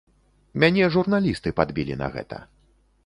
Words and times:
Мяне 0.63 0.87
журналісты 0.95 1.53
падбілі 1.59 1.99
на 2.01 2.07
гэта. 2.17 2.43